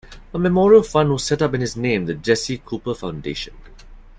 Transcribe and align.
A 0.33 0.39
memorial 0.39 0.81
fund 0.81 1.11
was 1.11 1.23
set 1.23 1.43
up 1.43 1.53
in 1.53 1.61
his 1.61 1.77
name, 1.77 2.07
the 2.07 2.15
Jesse 2.15 2.57
Cooper 2.65 2.95
Foundation. 2.95 3.53